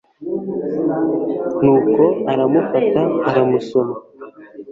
[1.63, 3.95] Nuko aramufata aramusoma